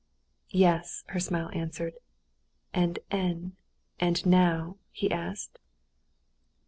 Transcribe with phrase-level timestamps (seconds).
[0.49, 1.93] "Yes," her smile answered.
[2.73, 3.55] "And n...
[3.99, 5.59] and now?" he asked.